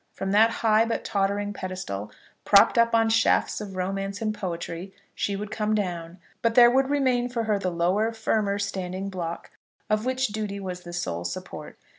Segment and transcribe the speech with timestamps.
[0.13, 2.09] From that high but tottering pedestal,
[2.43, 6.89] propped up on shafts of romance and poetry, she would come down; but there would
[6.89, 9.51] remain for her the lower, firmer standing block,
[9.91, 11.77] of which duty was the sole support.